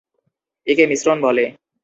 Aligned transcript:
একে 0.67 0.83
মিশ্রণ 0.87 1.17
বলে। 1.25 1.45